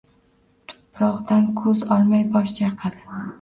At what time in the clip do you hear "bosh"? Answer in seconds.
2.33-2.55